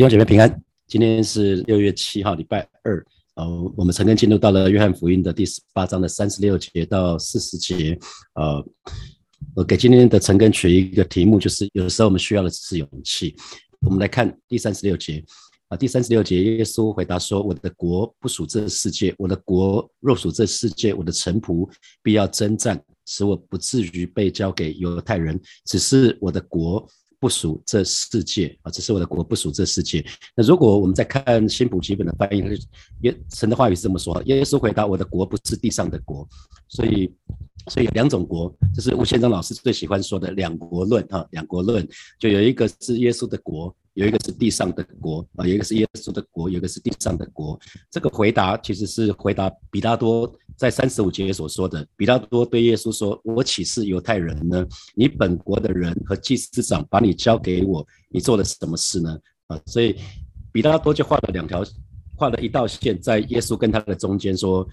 [0.00, 3.06] 弟兄姐妹平安，今天是六月七号，礼拜二。
[3.34, 7.98] 呃，我们曾经进入到了约翰福音的第十八章的三十六节到四十节。
[8.32, 8.64] 呃，
[9.54, 13.36] 我给今天的陈根取一个题目，就是有时候我们需要的只是勇气。
[13.80, 15.22] 我们来看第三十六节
[15.68, 21.70] 啊，第三十六节，耶稣回答说：“我的国不属这个世界，我的国若属这世界，我的臣仆
[22.02, 25.38] 必要征战，使我不至于被交给犹太人。
[25.66, 26.88] 只是我的国。”
[27.20, 30.04] 不属这世界啊，只是我的国不属这世界。
[30.34, 32.42] 那如果我们再看新普基本的翻译，
[33.02, 36.26] 耶神的话语是这么说：耶稣回答，我的国不是地上的国。
[36.68, 37.12] 所以，
[37.68, 41.86] 所以两种国，这是吴先生老师最喜欢说的两国论哈，两国论
[42.18, 43.74] 就有一个是耶稣的国。
[43.94, 47.58] 有一个是地上的国啊，有一个是耶稣的国，有一个是地上的国。
[47.90, 51.86] 这个回答其实是回答比拉多在三十五节所说的。
[51.96, 54.66] 比拉多对耶稣说：“我岂是犹太人呢？
[54.94, 59.96] 你本国的人和祭司长把你交给我，你做了什么事呢？”啊，所以
[60.52, 61.64] 比拉多就画了两条，
[62.14, 64.68] 画了一道线在耶稣跟他的中间说。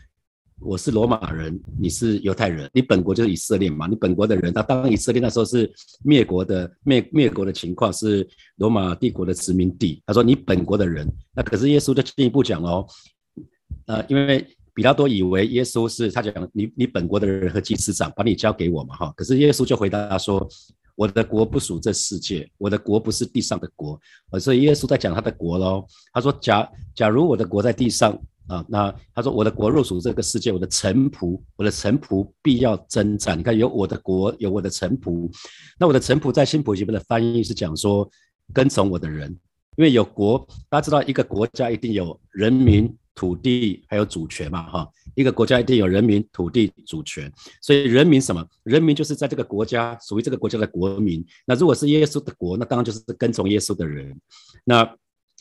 [0.59, 3.85] 我是罗马人，你是犹太人，你本国就是以色列嘛？
[3.85, 5.71] 你本国的人，那当以色列那时候是
[6.03, 10.01] 灭国的灭灭国的情况，是罗马帝国的殖民地。
[10.03, 12.87] 他说你本国的人，那可是耶稣就进一步讲哦，
[13.85, 14.43] 呃，因为
[14.77, 20.47] 比拉多以为耶稣是他讲你你本国的人和祭司长把你交给我嘛哈，可是耶稣就回答他说，
[20.93, 23.99] 我的国不属这世界，我的国不是地上的国，
[24.39, 25.83] 所以耶稣在讲他的国喽。
[26.13, 28.15] 他说假假如我的国在地上。
[28.47, 33.37] 啊，那他说我的国若属这个世界，我的臣仆，我的臣仆必要征战。
[33.37, 35.29] 你看，有我的国，有我的臣仆。
[35.77, 38.09] 那我的臣仆在新普吉本的翻译是讲说
[38.53, 39.29] 跟从我的人，
[39.75, 42.85] 因为有国，大家知道一个国家一定有人民、
[43.17, 47.33] 土地还有主权嘛，哈，一个国家一定有人民、土地、主权。
[47.63, 48.47] 所以人民什么？
[48.63, 51.25] 人民就是在这个国家属于这个国家的国民。
[51.43, 54.15] 那如果是耶稣的国，那当然就是跟从耶稣的人。
[54.63, 54.95] 那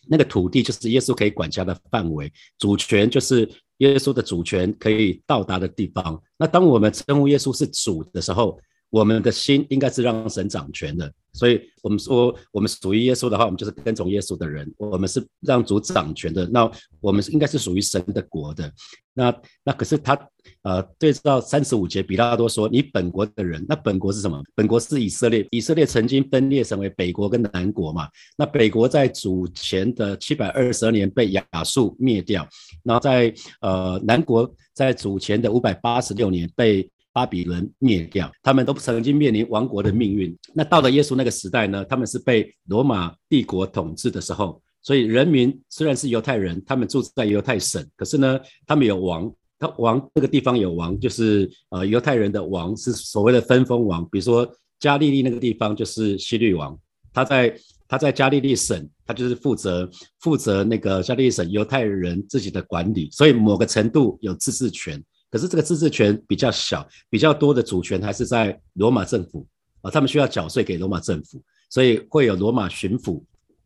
[0.09, 3.47] 那个土地就是耶稣可以管辖的范围，主权就是
[3.79, 6.19] 耶稣的主权可以到达的地方。
[6.39, 8.59] 那当我们称呼耶稣是主的时候，
[8.91, 11.13] 我们的心应该是让神掌权的。
[11.33, 14.73] 所以，我们说我们属于耶稣的话，我们就是跟从耶稣的人。
[14.79, 18.73] 我们是让主掌权的，那我们应该是属于神的国的。
[19.13, 20.19] 那那可是他
[20.63, 24.43] 呃，对照三十五节，比拉多说：“你本国的人，那本国是什么？
[24.55, 25.47] 本国是以色列。
[25.51, 28.09] 以色列曾经分裂成为北国跟南国嘛。
[28.39, 32.49] 那北国在主前的七百二十二年被亚述灭掉，
[32.83, 40.37] 然后在呃南国在主前的五百八十六年被。”巴比伦灭掉，他们都曾经面临亡国的命运。
[40.53, 41.83] 那到了耶稣那个时代呢？
[41.87, 54.07] 他们是被罗马帝国统治的时候，所以人民虽然是犹太人，他们住在犹太省，可是呢，他们有王，他王这个地方有王，就是呃犹太人的王是所谓的分封王。
[54.11, 54.47] 比如说
[54.79, 56.79] 加利利那个地方就是希律王，
[57.15, 59.91] 他在他在加利利省，他就是负责
[60.21, 65.03] 负责那个加利利省犹太人自己的管理，所以某个程度有自治权。
[65.31, 69.47] 可是这个自治权比较小，比较多的主权还是在罗马政府
[69.83, 73.23] 啊，他们需要缴税给罗马政府，所以会有罗马巡抚，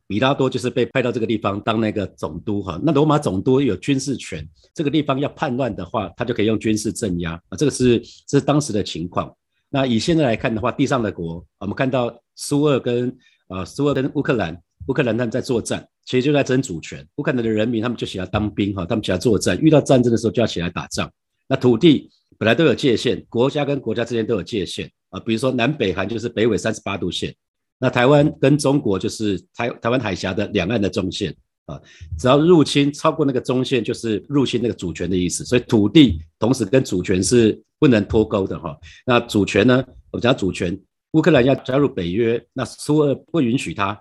[0.06, 2.80] 比拉多就是被派到这个地方当那个总督哈。
[2.82, 4.44] 那罗马总督有军事权，
[4.74, 7.56] 这个地方要叛乱的话，他就可以用军事镇压啊。
[7.56, 9.32] 这个是这是当时的情况。
[9.68, 13.16] 那以现在来看的话，地上的国，我们看到苏俄跟
[13.46, 17.06] 啊苏俄跟乌克兰，乌克兰他们在作战，其实就在争主权。
[17.16, 21.08] 乌克兰的人民他们就喜欢当兵哈，他们喜欢作战，遇到战争的时候就要起来打仗。
[21.50, 25.18] 那土地本来都有界限，国家跟国家之间都有界限啊。
[25.18, 27.34] 比如说南北韩就是北纬三十八度线，
[27.76, 31.34] 那台湾跟中国就是台台湾海峡的两岸的中线
[31.66, 31.76] 啊。
[32.16, 35.44] 只要入侵超过那个中线，就是入侵那个主权的意思。
[35.44, 38.78] 所以土地同时跟主权是不能脱钩的哈。
[39.04, 39.84] 那主权呢？
[40.12, 40.80] 我们讲主权，
[41.14, 44.00] 乌克兰要加入北约，那苏俄不允许他。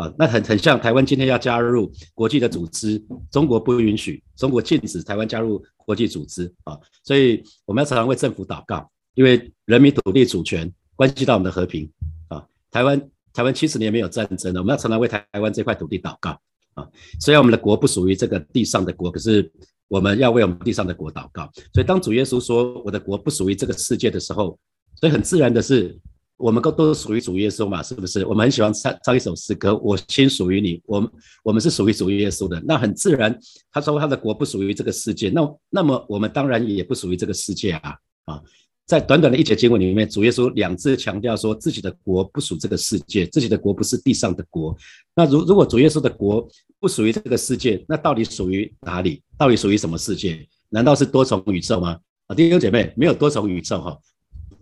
[0.00, 2.98] 啊，那很很像台湾今天要加入国际的组织，
[3.30, 11.90] 中国不允许，中国禁止台湾加入国际组织啊，所以我们要常常为政府祷告，因为人民土地主权关系到我们的和平
[12.28, 12.42] 啊。
[12.70, 16.30] 台湾台湾七十年没有战争了，我们要常常为台湾这块土地祷告
[16.72, 16.88] 啊。
[17.20, 19.52] 虽然我们的国不属于这个地上的国，可是
[19.86, 21.50] 我们要为我们地上的国祷告。
[21.74, 24.58] 所以当主耶稣说我的国不属于这个世界的时候，
[24.98, 25.98] 所以很自然的是。
[26.40, 28.24] 我们都都是属于主耶稣嘛，是不是？
[28.24, 30.80] 我们很喜欢唱唱一首诗歌，我心属于你。
[30.86, 31.10] 我们
[31.44, 33.38] 我们是属于主耶稣的，那很自然。
[33.70, 37.94] 他说他的国不属于这个世界，那那么我们当然也不属于这个世界啊
[38.24, 38.40] 啊！
[38.86, 44.76] 在短短的一节经文里面，主耶稣两次强调说自己的国不属这个世界，自己的国不是地上的国。
[45.14, 46.48] 那如如果主耶稣的国
[46.80, 49.22] 不属于这个世界，那到底属于哪里？
[49.38, 50.44] 到底属于什么世界？
[50.70, 51.98] 难道是多重宇宙吗？
[52.26, 53.96] 啊，弟兄姐妹，没有多重宇宙哈。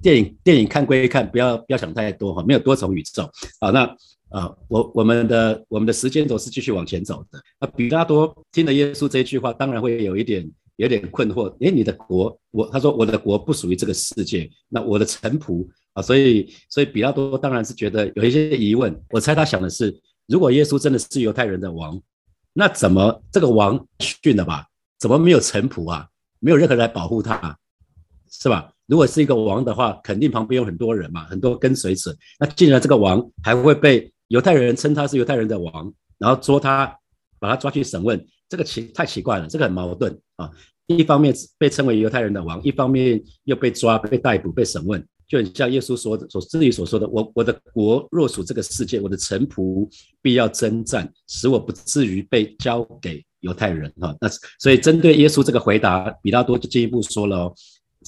[0.02, 3.22] 电影电影看归看，不要不要想太多哈，没有多重宇宙
[3.60, 3.70] 啊。
[3.70, 3.84] 那
[4.30, 7.40] 啊，我我们的我们的时间轴是继续往前走的。
[7.60, 11.48] 那比拉多听了耶稣这一句话，当然会有一点有点困惑。
[11.60, 18.94] 诶，你的国，我他说我的国不属于这个世界，那我的臣仆啊，所以所以比拉多当然是觉得有一些疑问。
[19.10, 22.00] 我猜他想的是，如果耶稣真的是犹太人的王，
[22.52, 24.66] 那怎么这个王训了吧？
[24.98, 26.06] 怎么没有臣仆啊？
[26.40, 27.58] 没有任何人来保护他，
[28.30, 28.70] 是吧？
[28.88, 32.16] 如果是一个王的话，肯定旁边有很多人嘛，很多跟随者。
[32.40, 36.86] 那既然这个王还会被犹太人称他是犹太人的王，然后捉他，
[37.38, 40.50] 把他抓去审问，这个奇太奇怪了，这个很矛盾啊。
[40.86, 49.86] 一方面被称为犹太人的王，一方面又被抓、被逮捕、被审问，就很像耶稣说的所自己所说的：“我我的国若属这个世界，我的臣仆
[50.22, 57.52] 必要征战，使我不至于被交给犹太人。”哈，那所以针对耶稣这个回答，比拉多就进一步说了。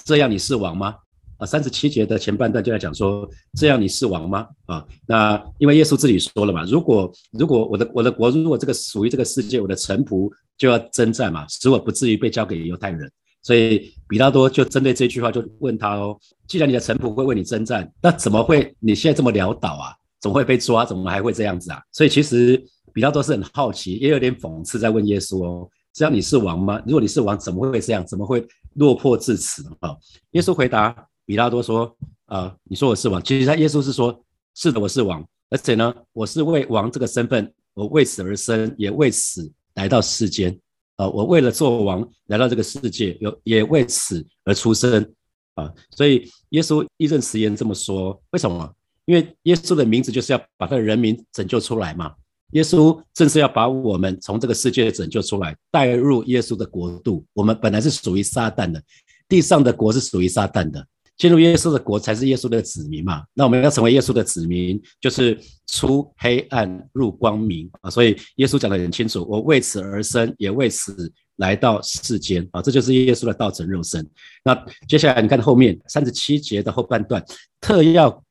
[0.05, 0.95] 这样你是王吗？
[1.39, 4.47] 啊，三十七节的前半段就在讲说，这样你是王吗？
[4.67, 13.11] 啊，那因为耶稣自己说了嘛，如果如果我的我的国如果这个属于这个世界，我的臣仆就要征战嘛，使我不至于被交给犹太人。
[13.43, 16.15] 所以比拉多就针对这句话就问他哦，
[16.47, 19.97] 既然你的臣仆会为你征战，那怎么会你现在这么潦倒啊？
[20.21, 20.85] 怎么会被抓？
[20.85, 21.81] 怎么还会这样子啊？
[21.91, 26.79] 所以其实比拉多是很好奇，也有点讽刺在问耶稣哦，这样你是王吗？
[26.85, 28.05] 如果你是王，怎么会这样？
[28.07, 28.47] 怎么会？
[28.75, 29.97] 落魄至此啊！
[30.31, 31.97] 耶稣回答比拉多说
[32.27, 34.25] ：“啊，你说我是王，其实他耶稣是说，
[34.55, 40.57] 是的，我是王，而且呢，我是为王这个身份，我为此而生，也为此来到世间
[40.97, 41.09] 啊！
[41.09, 45.15] 我为了做王来到这个世界，有也为此而出生
[45.55, 45.73] 啊！
[45.91, 48.73] 所以耶稣义正辞严这么说，为什么？
[49.07, 52.15] 因为耶稣的名字就是要把他的人民拯救出来嘛。”
[52.53, 57.25] 耶稣正是要把我们从这个世界拯救出来，带入耶稣的国度。
[57.33, 58.83] 我们本来是属于撒旦的，
[59.29, 60.85] 地上的国是属于撒旦的，
[61.17, 63.23] 进入耶稣的国才是耶稣的子民嘛。
[63.35, 65.39] 那我们要成为耶稣的子民，就是
[65.69, 67.91] 出黑暗入光明啊。
[67.91, 72.61] 所以耶稣讲得很清楚：我为此而生，也为此来到世间啊。
[72.61, 74.05] 这就是耶稣的道成肉身。
[74.43, 77.25] 那接下来你看后面三十七节的后半段，
[77.61, 78.25] 特要。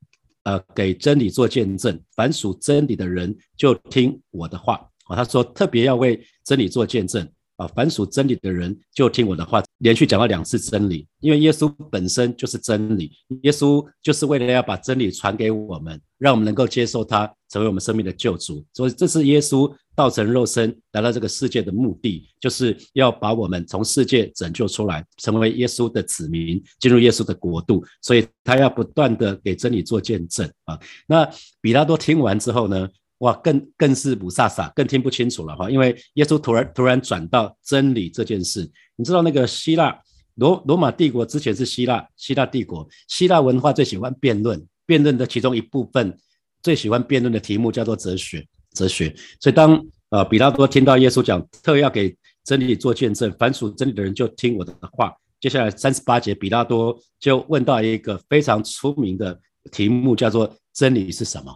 [0.50, 4.74] 呃，给真理做见证，凡属真理的人就听我的话
[5.04, 5.14] 啊。
[5.14, 7.24] 他说特别要为真理做见证
[7.60, 9.62] 啊，凡属真理的人就听我的话。
[9.78, 13.12] 连续讲了两次真理，因为耶稣本身就是真理，
[13.42, 18.64] 耶稣就是为了要把真理传给我们，让我们能够接受他，成为我们生命的救主。
[18.72, 27.84] 所以这是耶稣道成肉身来到这个世界的目的，就是要把我们从世界拯救出来，成为耶稣的子民，进入耶稣的国度。
[28.00, 30.78] 所以他要不断的给真理做见证啊。
[31.06, 31.28] 那
[31.60, 32.88] 比拉多听完之后呢？
[33.20, 38.70] 哇，更更是不飒飒，更听不清楚了哈，因为耶稣突然突然转到真理这件事。
[38.96, 39.98] 你知道那个希腊
[40.36, 46.16] 罗罗马帝国之前是希腊希腊帝国，希腊文化最喜欢辩论，辩论的其中一部分
[46.62, 49.14] 最喜欢辩论的题目叫做哲学，哲学。
[49.38, 49.78] 所以当
[50.08, 55.14] 呃比拉多听到耶稣讲特要给真理做见证，凡属真理的人就听我的话。
[55.40, 59.38] 接下来三十八节，比拉多就问到一个非常出名的
[59.70, 61.54] 题目，叫做真理是什么？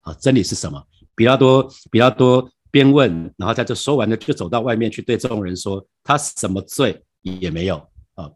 [0.00, 0.82] 啊，真理是什么？
[1.16, 7.76] 比较多，比较多边问，然后在这说完了，就走到外面去对众人说：“他什么罪也没有
[8.14, 8.30] 啊。”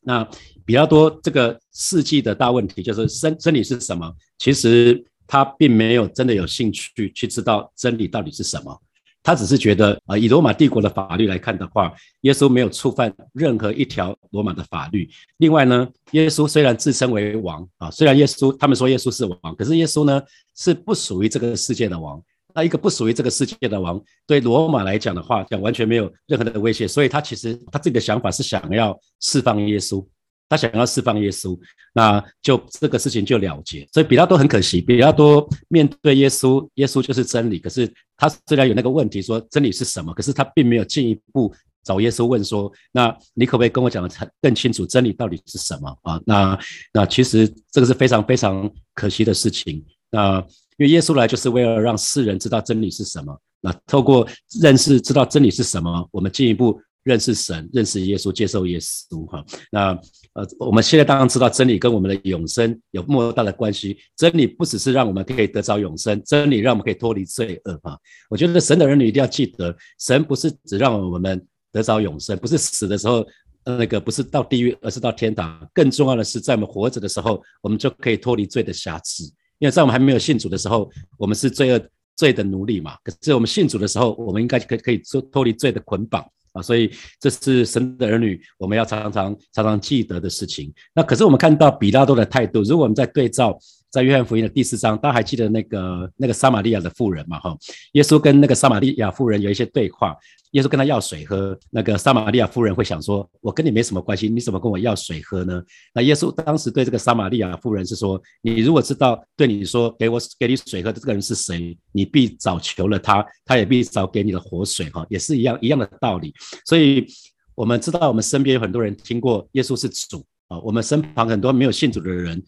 [0.00, 0.26] 那
[0.64, 4.10] 比较多这个世纪的大问题就是真真理是什么？
[4.38, 8.80] 其实他并没有真的有兴趣去知道真理到底是什么，
[9.22, 15.08] 他只是觉得啊，以罗马帝国的法律来看的话，耶稣没有触犯任何一条罗马的法律。
[15.38, 20.22] 另外呢，耶稣虽然自称为王啊，虽然耶稣他们说耶稣是王，可是耶稣呢？
[20.56, 22.22] 是不属于这个世界的王，
[22.54, 30.04] 那一个不属于这个世界的王，对罗马来讲的话，讲完全没有任何的威胁，所以他其实他自己的想法是想要释放耶稣，
[30.50, 31.58] 他想要释放耶稣，
[31.94, 33.88] 那就这个事情就了结。
[33.92, 41.54] 所以比拉多很可惜，比拉多面对耶稣，耶稣就是真理，可是他虽然有那个问题说真理是什么，可是他并没有进一步
[41.84, 46.20] 找耶稣问说，那你可不可以跟我讲的更清楚，真理到底是什么啊？
[46.26, 46.58] 那
[46.92, 49.82] 那其实这个是非常非常可惜的事情。
[50.10, 50.40] 那
[50.78, 53.40] 因为耶稣来就是为了让世人知道真理是什么。
[53.62, 54.26] 那透过
[54.60, 59.26] 认识知道真理是什么，我们进一步认识神，认识耶稣，接受耶稣。
[59.26, 59.92] 哈，那
[60.34, 63.98] 呃，我们现在当然知道真理跟我们的永生有莫大的关系。
[64.16, 67.78] 真理不只是让我们可以得着永生，真理让我们可以脱离罪恶。
[67.82, 73.26] 哈，我觉得神的儿女一定要记得，神不是只让我们得着永生，不是死的时候
[73.64, 75.68] 那个不是到地狱，而是到天堂。
[75.72, 79.24] 更重要的是，在我们活着的时候，我们就可以脱离罪的瑕疵。
[79.58, 81.80] 因为在我们还没有信主的时候，我们是罪恶
[82.16, 82.96] 罪的奴隶嘛。
[83.04, 86.62] 可是我们信主的时候，我们应该可可以脱脱离罪的捆绑啊。
[86.62, 90.72] 所以这是神的儿女，我们要常常常常记得的事情。
[90.94, 93.58] 那可是我们看到比拉多的态度，如果我们在对照
[93.90, 97.38] 在约翰福音的第四章，大家还记得那个那个撒玛利亚的妇人嘛？
[97.40, 97.56] 哈，
[97.92, 100.16] 耶稣跟那个撒玛利亚妇人有一些对话。
[100.52, 105.62] 耶稣跟他要水喝，那个撒玛利亚夫人会想说：“我跟你没什么关系，你怎么跟我要水喝呢？”
[105.94, 116.34] 那耶稣当时对这个撒玛利亚夫人是说：“你如果知道对你说给我给你水喝的这个人是谁，你必早求了他，他也必早给你的活水。”哈，也是一样一样的道理。
[116.66, 117.06] 所以
[117.54, 122.42] 我们知道，我们身边有很多人听过耶稣是主啊，我们身旁很多没有信主的人，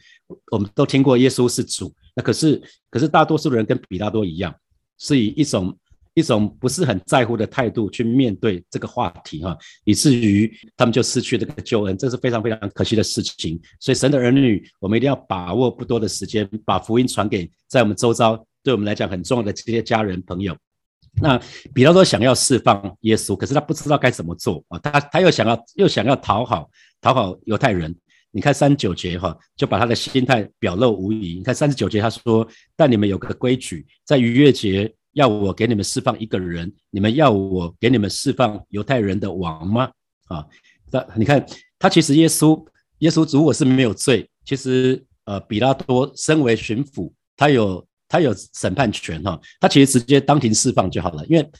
[0.50, 1.90] 我们都听过耶稣是主。
[2.14, 4.54] 那可是可是大多数的人跟比拉多一样，
[4.98, 5.74] 是以一种。
[6.14, 13.58] 一种不是很在乎的态度去面对这个话题哈，以至于他们就失去这个救恩，这是非常非常可惜的事情。
[13.80, 20.54] 所以神的儿女，我们一定要把握不多的时间，把福音传给在我们周遭对我们来讲很重要的这些家人朋友。
[21.20, 21.40] 那
[21.74, 27.94] 比拉多想要释放耶稣，可是他不知道该怎么做啊，他他又想要又想要讨好讨好犹太人。
[28.30, 31.34] 你看三九节哈，就把他的心态表露无遗。
[31.34, 39.90] 你看三十九节他说：“但你们有个规矩，在逾越节。”要我给你们释放一个人，你们要我给你们释放犹太人的王吗？
[40.28, 40.42] 啊，
[40.90, 41.44] 那你看
[41.78, 42.66] 他其实耶稣，
[43.00, 51.50] 耶稣如果是没有罪，其实呃，比拉多身为巡抚，他有他有审判权哈，他其实直接当庭释放就好了，因为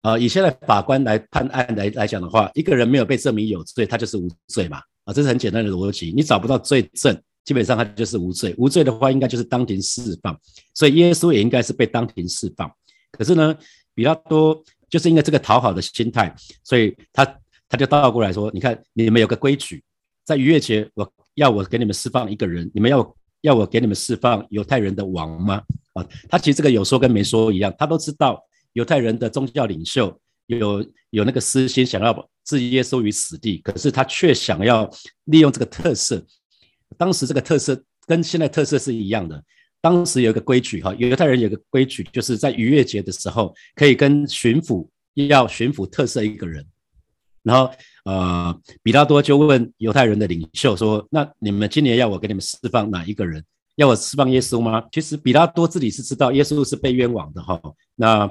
[0.00, 7.14] 呃，以现在法官来判案来来讲的话，一个人没有被证明有罪，他就是无罪嘛，啊，这是很简单的逻辑，你找不到罪证。
[7.44, 10.34] 基本上他就是无罪，无罪的话应该就是当庭释放，
[10.74, 12.70] 所以耶稣也应该是被当庭释放。
[13.10, 13.54] 可是呢，
[13.94, 16.32] 比较多就是因为这个讨好的心态，
[16.62, 17.24] 所以他
[17.68, 19.82] 他就倒过来说：，你看你们有个规矩，
[20.24, 23.02] 在逾越节我要我给你们释放一个人，你们要
[23.42, 25.62] 要我给你们释放犹太人的王吗？
[25.92, 34.90] 啊，他其实这个有说跟没说一样，他都知道犹太人的宗教领袖有有那个私心想要置耶稣于死地，可是他却想要
[35.24, 36.24] 利用这个特色。
[36.96, 39.42] 当时这个特色跟现在特色是一样的。
[39.80, 46.64] 当时有一个规矩哈，犹太人有个规矩，就是在逾越节的时候，可以跟巡抚要巡抚特色一个人。
[47.42, 47.68] 然后
[48.04, 53.44] 呃，比拉多就问犹太人的领袖说：“那你们今年要我给你们释放哪一个人？
[53.76, 57.60] 要我释放耶稣吗？”其实比拉多自己是知道耶稣是被冤枉的哈，
[57.94, 58.30] 那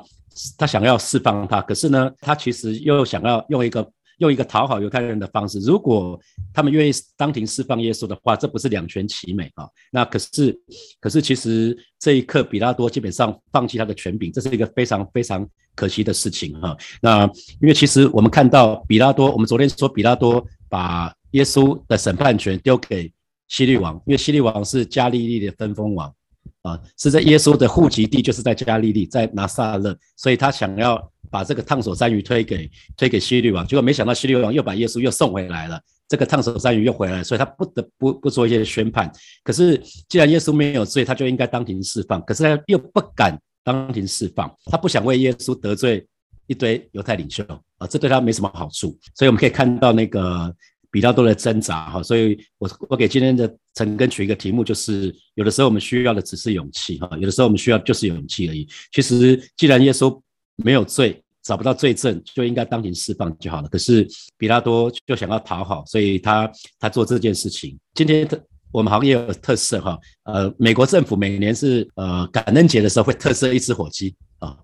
[0.58, 3.90] 他想要释放他，可是呢，他其实又想要用一个。
[4.22, 6.20] 用一个讨好犹太人的方式，如果
[6.54, 9.68] 他们愿意当庭释放耶稣的话，这不是两全其美啊？
[9.92, 10.56] 那可是，
[11.00, 16.78] 可是其实这一刻，比拉多基本上放弃他的权柄，这是一个非常非常可惜的事情哈。
[17.02, 17.26] 那
[17.62, 23.12] 因为其实我们看到比拉多，我们昨天说比拉多把耶稣的审判权丢给
[23.48, 26.14] 希律王，因为希律王是加利利的分封王
[26.62, 31.12] 啊，是在耶稣的户籍地就是在加利利，在拿撒勒，所以他想要。
[31.32, 39.10] 把这个烫手山芋推给推给希律王，结果没想到希律王又把耶稣又送回来了，这个烫手山芋又回来，所以他不得不不做一些宣判。
[39.44, 42.22] 可是既然耶稣没有罪，他就应该当庭释放。
[42.24, 46.06] 可是他又不敢当庭释放，他不想为耶稣得罪
[46.48, 47.44] 一堆犹太领袖
[47.78, 48.98] 啊，这对他没什么好处。
[49.16, 50.54] 所以我们可以看到那个
[50.92, 52.04] 比较多的挣扎哈。
[52.04, 58.68] 所以我我给今天的陈根取一个题目，就是有的时候我们需要的只是勇气哈，有的时候我们需要就是勇气而已。
[58.92, 60.22] 其实既然耶稣
[60.64, 63.68] 没有罪，找不到罪证，就应该当庭释放就好了。
[63.70, 67.78] 可是比拉多就想要讨好，所以他他做这件事情。
[67.94, 68.28] 今天
[68.72, 74.58] 我们行业有特色哈，呃，美国政府每年是呃感恩节的时候会特赦一只火鸡啊，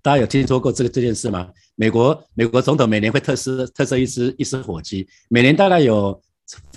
[0.00, 1.48] 大家有听说过这个这件事吗？
[1.74, 6.20] 美国美国总统每年会特赦特赦一只一只火鸡，每年大概有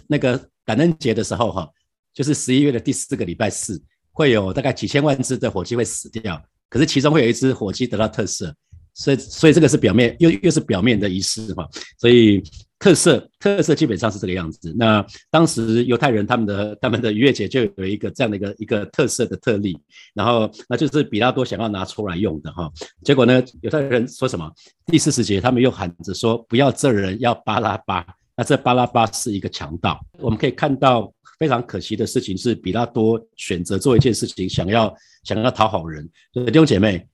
[0.07, 1.69] 那个感恩节的时候哈，
[2.13, 3.81] 就是十一月的第四个礼拜四，
[4.11, 6.41] 会有大概几千万只的火鸡会死掉。
[6.69, 8.51] 可是其中会有一只火鸡得到特赦，
[8.93, 11.67] 所以所以这个是表面又又是表面的仪式哈，
[11.97, 12.43] 所以
[12.79, 14.73] 特色特色基本上是这个样子。
[14.77, 19.77] 那当时犹太人他们的他们的逾越节就有一个这样的一个一个特色的特例，
[20.13, 22.71] 然后那就是比拉多想要拿出来用的哈。
[23.03, 24.51] 结果呢，犹太人说什么？
[24.87, 28.05] 第四十节他们又喊着说不要这人，要巴拉巴。
[28.37, 29.99] 那这巴拉巴是一个强盗。
[30.19, 31.11] 我们可以看到。
[31.37, 36.09] 非常可惜的事情是，比他多选择做一件事情，想要想要讨好人。
[36.33, 37.07] 弟兄姐妹，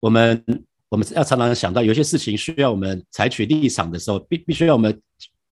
[0.00, 0.44] 我们
[0.88, 5.00] 我们要常常想到，有些事情需要我们采取立场的时候，必必须要我们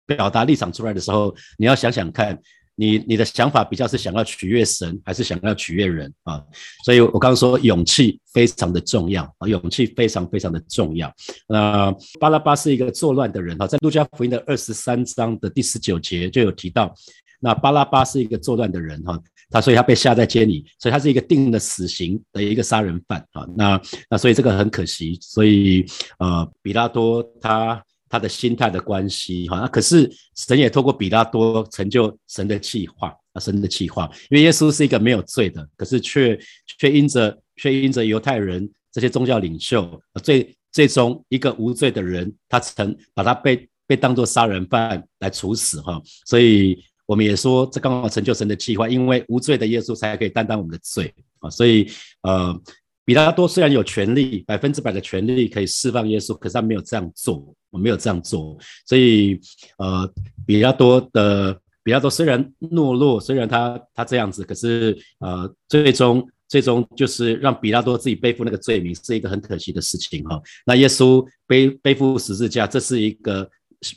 [0.06, 2.40] 表达立场出来的时候，你要想想看，
[2.76, 6.44] 你你的想法比较是想要取悦神，还是想要取悦人啊？
[6.84, 11.14] 所以我刚刚说勇气非常的重要啊，勇气非常非常的重要。
[11.48, 16.94] 那巴拉巴是一个作乱的人哈，在路加福音的二十三章的第十九节就有提到。
[17.40, 23.46] 那巴拉巴是一个作乱的人哈，他所以他被下在监里，所以他是一个定了死刑的一个杀人犯啊。
[23.58, 25.86] 那那所以这个很可惜，所以
[26.20, 34.08] 呃，比拉多他他的心态的关系哈，那可是神也透过比拉多成就神的计划啊，神的计划。
[34.30, 36.40] 因为耶稣是一个没有罪的，可是却
[36.78, 46.00] 却因着却因着犹太人这些宗教领袖，最最终一个无罪的人，他曾把他被被当作杀人犯来处死哈。
[46.28, 46.78] 所以
[47.08, 51.50] 我们也说，这刚好成就神的计划，因为无罪的耶稣才可以担当我们的罪啊。
[51.50, 51.90] 所以
[52.22, 52.62] 呃。
[53.06, 59.42] 比拉多虽然有权利，百分之百的权利可以释放耶稣，可是他没有这样做，我没有这样做，所以
[59.80, 60.08] 呃，
[60.46, 70.40] 比拉多的比拉多虽然懦弱，虽然他他这样子，可是呃，最终最终就是让比拉多自己背负那个罪名，是一个很可惜的事情哈。
[70.68, 73.50] 那耶稣背背负十字架，这是一个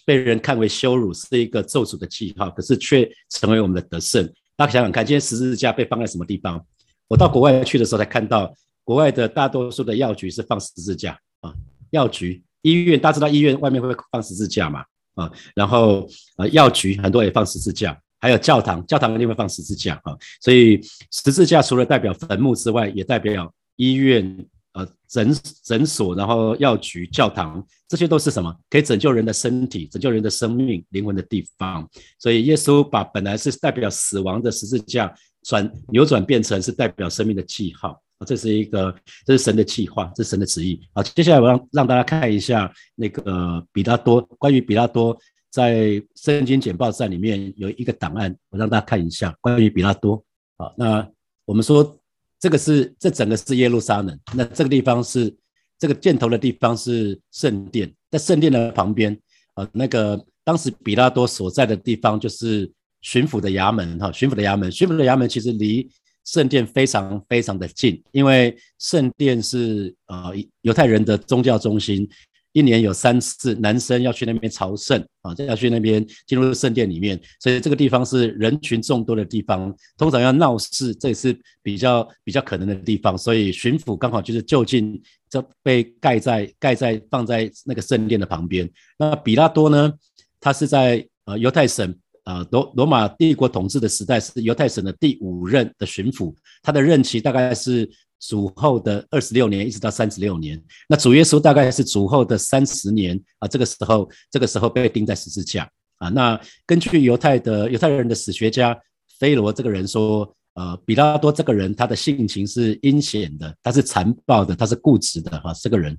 [0.06, 4.26] 被人看为羞辱，是一个咒诅的记号，可是却成为我们的得胜。
[4.56, 6.64] 大家想想看，今天十字架被放在什么地方？
[7.08, 8.52] 我到国外去的时候才看到。
[8.86, 11.52] 国外的大多数的药局是放十字架啊，
[11.90, 14.84] 药局、医院，大家知道医院外面会放十字架嘛？
[15.14, 16.04] 啊，然后
[16.36, 20.16] 呃，药局很多也放十字架，还有教堂，教堂一定会放十字架啊。
[20.40, 20.80] 所以
[21.12, 25.32] 十字架除了代表坟墓之外，也代表医院、呃诊
[25.62, 28.52] 诊所，然后药局、教堂，这些都是什么？
[28.68, 31.88] 可以拯救人的身体、拯救人的生命、灵魂的地方。
[32.18, 38.02] 所以耶稣把本来是代表死亡的十字架转扭转变成是代表生命的记号。
[38.18, 38.94] 啊，这是一个，
[39.26, 40.80] 这是神的计划，这是神的旨意。
[40.94, 45.14] 好，接下来我让让大家看一下那个比拉多，关于比拉多
[45.50, 50.24] 在圣经简报站里面有一个档案，我让大家看一下关于比拉多。
[50.56, 51.06] 好，那
[51.44, 51.98] 我们说
[52.40, 55.34] 这个是这整个是耶路撒冷，那这个地方是
[55.78, 59.14] 这个箭头的地方是圣殿，在圣殿的旁边，
[59.56, 65.86] 呃，那个当时比拉多所在的地方就是巡抚的衙门，哈，巡抚的衙门，巡抚的衙门其实离。
[66.26, 72.06] 圣殿非常非常的近，因为圣殿是呃犹太人的宗教中心，
[72.52, 88.68] 一年有三次男生要去那边朝圣啊，要去那边进入圣殿里面，所以这个地方是人群众多的地方，通常要闹事，这也是比较比较可能的地方，所以巡抚刚好就是就近这被盖在盖在放在那个圣殿的旁边。
[88.98, 89.92] 那比拉多呢，
[90.40, 91.96] 他是在呃犹太省。
[92.26, 100.60] 啊，罗罗马帝国统治的时代是犹太省的第五任的巡抚，他的任期大概是主后的二十六年，一直到三十六年。
[100.88, 106.08] 那主耶稣大概是主后的三十年啊，这个时候，这个时候被钉在十字架啊。
[106.08, 108.76] 那根据犹太的犹太人的史学家
[109.20, 115.96] 菲罗这个人说，呃，比拉多这个人他的性情是阴险的，他是残暴的，他是固执的哈，这个人。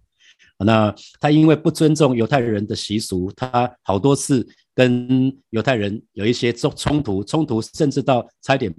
[0.60, 4.46] 那他因为不尊重犹太人的习俗，他好多次。
[4.78, 8.72] 跟犹太人有一些冲冲突，冲突甚至到差点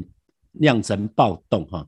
[0.52, 1.84] 酿成暴动哈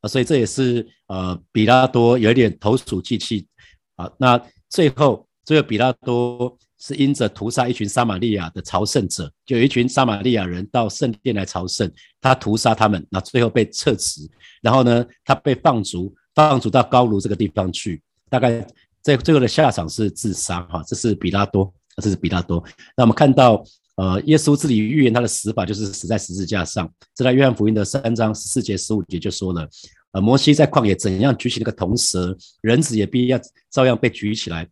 [0.00, 3.46] 啊，所以这也是呃比拉多有点投鼠忌器
[3.94, 4.10] 啊。
[4.18, 4.36] 那
[4.68, 11.88] 最后，最后比拉多是因着屠杀一群撒玛利亚的朝圣者，就有一群撒玛利亚人到圣殿来朝圣，
[12.20, 14.28] 他屠杀他们，那最后被撤职，
[14.60, 18.66] 然后呢，他被放逐，放逐到高卢这个地方去，大概
[19.02, 20.82] 在最后的下场是自杀哈。
[20.84, 21.72] 这是比拉多。
[22.00, 22.62] 这是比他多。
[22.96, 23.62] 那我们看到，
[23.96, 26.90] 呃，耶稣自己预言他的死法就是死在十字架上。
[27.14, 29.68] 这在约翰福音的三章十四节、十五节就说了，
[30.12, 33.38] 呃，摩西在旷野怎样举起那个铜蛇，人子也必要
[33.70, 34.66] 照样被举起来，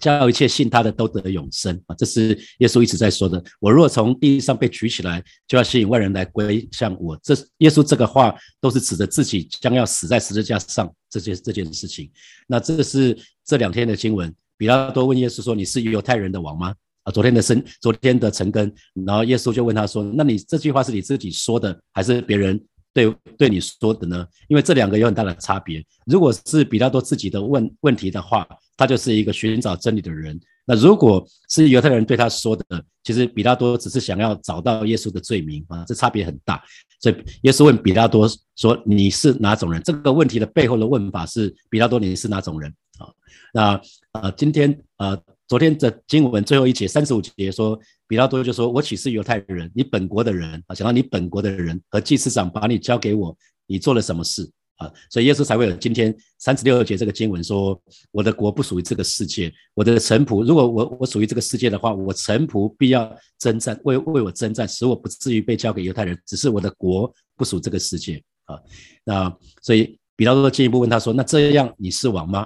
[0.00, 1.94] 叫一切信他的都得永生啊！
[1.94, 3.42] 这是耶稣一直在说的。
[3.60, 7.16] 我若从地上被举起来，就要吸引万人来归向我。
[7.22, 12.10] 这耶稣这个话都是指着自己将要死在十字架上这件这件事情。
[12.48, 14.34] 那这是这两天的经文。
[14.56, 18.72] 比拉多问耶稣说：“你是犹太人的王吗？”啊，昨天的生，昨天的陈根，
[19.04, 22.58] 然后耶稣就问他说：“那你这句话是你自己说的，还是别人
[22.94, 25.84] 对对你说的呢？”因为这两个有很大的差别。
[26.06, 32.64] 如果是比拉多自己的问问题的话，他就是一个寻找真理的人；那如果是犹太人对他说的，
[33.02, 36.64] 其实比拉多只是想要找到耶稣的罪名啊，这差别很大。
[37.04, 42.74] 所以耶稣问比拉多说：“你是哪种人？”这个问题的背后的问法是：比拉多，你是哪种人？
[42.98, 43.12] 啊，
[43.52, 43.80] 那
[44.12, 45.14] 呃，今天呃，
[45.46, 49.70] 昨天的经文最后一节三十五节说，比拉多就说：“我岂是犹太人？
[49.74, 53.36] 你本国的人啊，想到你本国的人和祭司长把你交给我，
[53.66, 57.80] 你做了什么事啊？”所以耶稣才会有今天三十六节这个经文说
[58.12, 66.18] ：“我的国不属于这个世界，我的臣仆，如果我我属于这个世界的话，我臣仆必要征战，为为我征战，使我不至于被交给犹太人。
[66.26, 68.58] 只是我的国不属这个世界啊。
[69.04, 72.40] 那所以比拉多进一步问他说：那这样你是王吗？”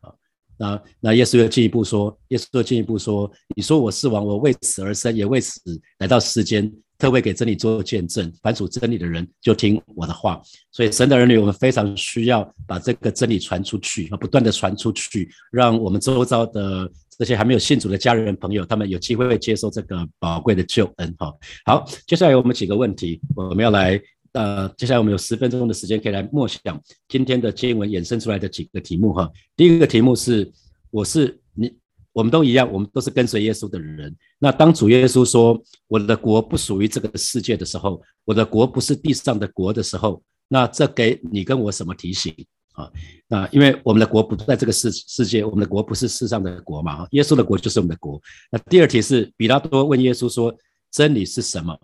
[0.00, 0.12] 啊
[0.60, 5.60] 那那耶稣又进一步说，耶稣又进一步说，你说我是王，我为此而生，也为此
[5.98, 8.30] 来到世间，特为给真理做见证。
[8.42, 10.42] 凡属真理的人就听我的话。
[10.72, 21.32] 所以神的儿女，我们非常需要把这个真理传出去，啊，不断的传出去，让我们周遭的这些还没有信主的家人朋友，他们有机会接受这个宝贵的救恩哈。
[21.64, 24.00] 好，接下来我们几个问题，我们要来
[24.32, 29.28] 呃，接下来我们有十分钟的时间可以来默想今天的经文衍生出来的几个题目哈。
[29.56, 30.52] 第一个题目是，
[30.90, 31.72] 我是你，
[32.18, 34.12] 我们都一样，我们都是跟随耶稣的人。
[34.40, 42.34] 那当主耶稣说我的国不属于这个世界的时候，我的国不是地上的国的时候，那这给你跟我什么提醒？
[42.72, 42.90] 啊，
[43.28, 47.06] 那因为我们的国不在这个世世界，我们的国不是世上的国嘛。
[47.12, 48.20] 耶稣的国就是我们的国。
[48.50, 50.52] 那第二题是，比拉多问耶稣说
[50.90, 51.78] ：“真理是什么？”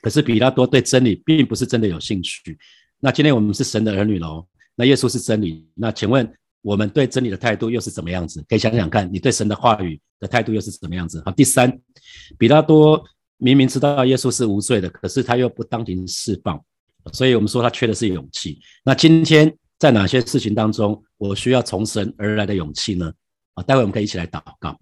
[0.00, 2.56] 可是比拉多对真理并不是真的有兴趣。
[3.00, 5.66] 那今天我们是神的儿女喽，那耶稣是真理。
[5.74, 6.32] 那请问
[6.66, 8.44] 我们对真理的态度又是怎么样子？
[8.48, 11.22] 可以想想看，你对神的话语的态度又是怎么样子？
[11.24, 11.80] 好，第三，
[12.36, 13.02] 比拉多
[13.36, 16.60] 明明知道耶稣是无罪的，可是他又不当庭释放，
[17.12, 18.58] 所以我们说他缺的是勇气。
[18.84, 19.56] 那今天。
[19.78, 23.12] 在哪些事情当中，我需要从神而来的勇气呢？
[23.52, 24.74] 啊，待会我们可以一起来祷告。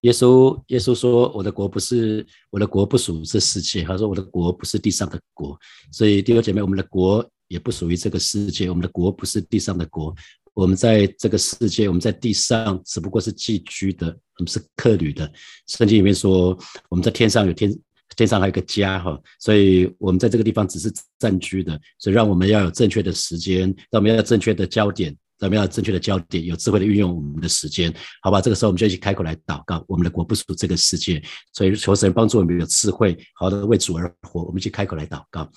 [0.00, 5.56] 耶稣，耶稣说：“我的国不是我的国，不属这世界。”他说：“我的国不是地上的国。”
[5.94, 8.68] 所以弟兄姐妹，我们的国也不属于这个世界。
[8.68, 10.12] 我们的国不是地上的国。
[10.54, 15.30] 我们在这个世界，我们在地上只不过是寄居的，我们是客旅的。
[15.66, 16.56] 圣经里面说，
[16.88, 17.72] 我们在天上有天。
[18.14, 28.38] 天上还有个家哈，所以我们在这个地方只是暂居的，所以让我们要有正确的时间，让我们要有正确的焦点，让我们要有正确的焦点，有智慧的运用我们的时间，好吧？
[28.38, 31.22] 这个时候我们就一起开口来祷告，我们的国不属这个世界，
[31.54, 34.42] 所以求神帮助我们有智慧，好的为主而活。
[34.42, 35.50] 我们一起开口来祷告，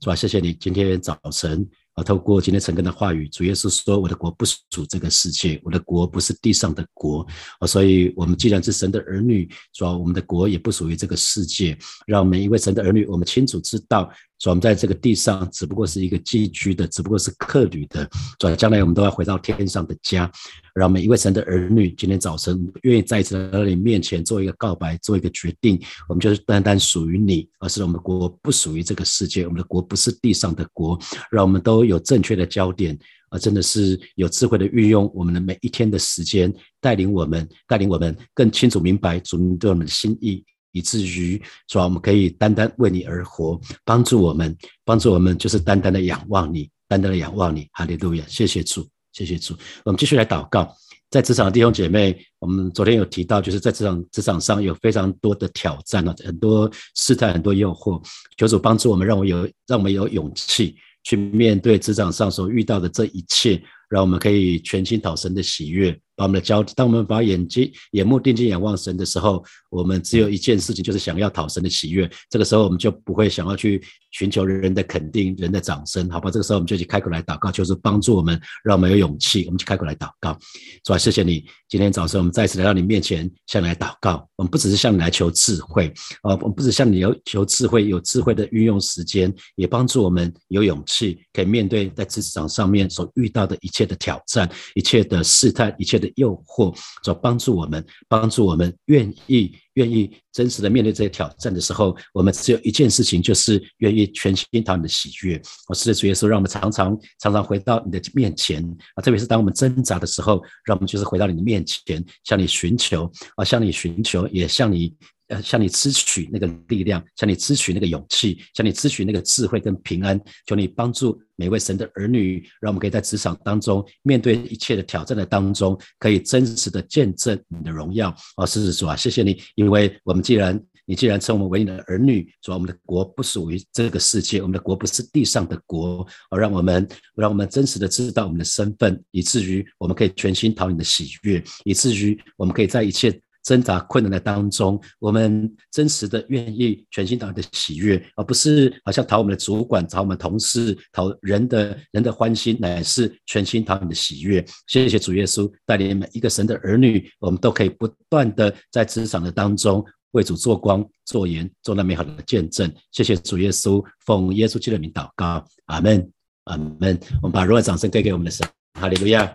[0.00, 0.14] 是吧？
[0.14, 1.68] 谢谢你今天早晨。
[1.96, 7.26] 啊，透过今天陈根的话语，主耶稣说：“我的国不属这个世界，我的国不是地上的国。”
[7.58, 11.76] 啊，所以我们既然是神的儿女，主要我们的国也不属于这个世界。
[12.06, 14.10] 让每一位神的儿女，我们清楚知道。
[14.38, 18.08] 所以，我们在这个地上只不过是一个寄居的，只不过是客旅的。
[18.38, 20.30] 所以，将来我们都要回到天上的家。
[20.74, 25.80] 让每一位神的儿女，今天早晨愿意再一次来到你面前做一个告白，做一个决定。
[26.06, 31.00] 我们就是单单属于你，而是我们的国不属于这个世界，我们的国不是地上的国。
[31.30, 32.96] 让我们都有正确的焦点，
[33.30, 40.44] 啊，真的是有智慧的运用我们的每一天的时间，带领我们，带领我们更清楚明白主对我们的心意。
[40.76, 47.66] 以至于说，我们可以单单为你而活，帮助我们，帮助我们，就是单单的仰望你，单单的仰望你。
[47.72, 49.54] 哈利路亚，谢谢主，谢谢主。
[49.86, 50.70] 我们继续来祷告，
[51.08, 57.98] 在职场的弟兄姐妹，我们昨天有提到，就是在职场职场上有非常多的挑战啊，很多试探，很多诱惑。
[58.36, 65.98] 求主帮助我们，让我有，让我们有勇气去面对职场上所遇到的这一切，让我们可以全心讨神的喜悦。
[66.16, 72.10] 把我们的焦，当我们把眼睛、眼目定睛仰望神的时候，我们只有一件事情，就是想要讨神的喜悦。
[72.30, 76.30] 这个时候，我们就不会想要去寻求人的肯定、人的掌声，好吧？
[76.30, 79.44] 这个时候，我们就去开口来祷告，就是帮助我们，让我们有勇气。
[79.44, 80.36] 我们去开口来祷告，
[80.82, 84.26] 主啊，谢谢你，今天早上我们再次来到你面前，向你来祷告。
[84.36, 96.05] 我们不只是向你来求智慧，啊，我们不止向你要求智慧，有智慧的运用时间，也帮助我们有勇气，可以面对在职场上面所遇到的一切的挑战、一切的试探、一切的。
[96.16, 105.40] 诱惑，做帮助我们，帮助我们愿意愿意真实的面对这些挑战的时候，我们只有一件事情，就是愿意全心讨你的喜悦。
[105.68, 108.62] 我是主耶稣，让我们常常常常回到你的面前
[108.94, 114.94] 啊，特别是当我们挣扎的时候，让我们就是回到你的面前，向你寻求啊，向你寻求，也向你。
[115.28, 128.14] 呃，向你支取那个力量，向你支取那个勇气，向你支取那个智慧跟平安，求你帮助每位神的儿女，让我们可以在职场当中面对一切的挑战的当中，可以真实的见证你的荣耀。
[128.36, 136.86] 哦，是是主啊，谢谢你，因为我们既然你既然称我们为你的儿女，主要，我们的国不属于这个世界，我们的国不是地上的国，哦，让我们
[137.16, 143.20] 让我们真实的知道我们的身份，以至于我们可以全心讨你的喜悦，以至于我们可以在一切。
[143.46, 154.44] 挣扎困难的当中，我们真实的愿意全心讨你的喜悦，而不是好像讨我们的主管、讨我们同事、讨人的人的欢心，乃是全心讨你的喜悦。
[154.66, 162.68] 谢谢主耶稣带领每一个神的儿女，我们都可以不断的在职场的当中为主做光、做盐、做那美好的见证。
[162.90, 166.10] 谢谢主耶稣，奉耶稣基督的名祷告，阿门，
[166.46, 166.98] 阿门。
[167.22, 168.44] 我们把荣耀掌声给给我们的神，
[168.80, 169.32] 哈利路亚。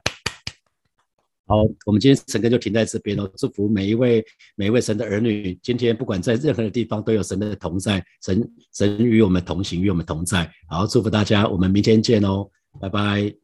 [1.51, 3.29] 好，我们今天神根就停在这边喽。
[3.35, 4.23] 祝福每一位
[4.55, 10.49] 每一位神的儿女，今天不管在任何的地方，都有神的同在，神神与我们同行，与我们同在。
[10.69, 13.40] 好，祝福大家，我们明天见哦，拜拜。